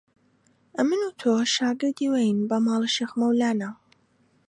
ئەمن 0.77 1.01
و 1.03 1.09
تۆ 1.19 1.33
شاگردی 1.55 2.07
وین 2.13 2.37
بە 2.49 2.57
ماڵە 2.65 2.89
شێخ 2.95 3.11
مەولانە 3.19 3.69